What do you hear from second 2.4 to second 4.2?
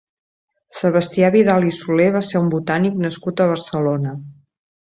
un botànic nascut a Barcelona.